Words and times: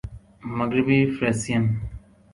مغربی 0.57 0.99
فریسیئن 1.15 1.63